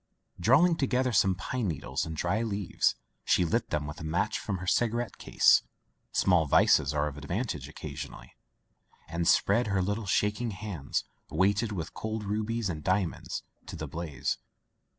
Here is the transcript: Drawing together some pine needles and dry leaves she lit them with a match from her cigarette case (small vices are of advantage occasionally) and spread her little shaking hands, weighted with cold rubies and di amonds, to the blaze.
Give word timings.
Drawing 0.39 0.77
together 0.77 1.11
some 1.13 1.35
pine 1.35 1.67
needles 1.67 2.07
and 2.07 2.17
dry 2.17 2.41
leaves 2.41 2.95
she 3.23 3.45
lit 3.45 3.69
them 3.69 3.85
with 3.85 4.01
a 4.01 4.03
match 4.03 4.39
from 4.39 4.57
her 4.57 4.65
cigarette 4.65 5.19
case 5.19 5.61
(small 6.11 6.47
vices 6.47 6.91
are 6.91 7.07
of 7.07 7.19
advantage 7.19 7.69
occasionally) 7.69 8.33
and 9.07 9.27
spread 9.27 9.67
her 9.67 9.81
little 9.83 10.07
shaking 10.07 10.49
hands, 10.49 11.03
weighted 11.29 11.71
with 11.71 11.93
cold 11.93 12.23
rubies 12.23 12.67
and 12.67 12.83
di 12.83 13.01
amonds, 13.03 13.43
to 13.67 13.75
the 13.75 13.87
blaze. 13.87 14.39